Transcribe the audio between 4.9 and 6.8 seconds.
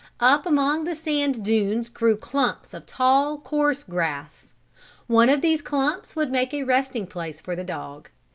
One of these clumps would make a